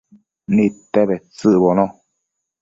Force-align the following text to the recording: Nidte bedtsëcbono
Nidte 0.53 1.01
bedtsëcbono 1.11 1.85